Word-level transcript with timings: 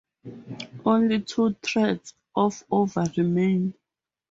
Only 0.83 1.21
two 1.21 1.53
tracts 1.61 2.15
of 2.35 2.63
over 2.71 3.03
remain. 3.17 3.75